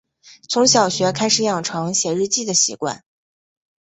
[0.49, 3.03] 从小学开始养成写日记的习惯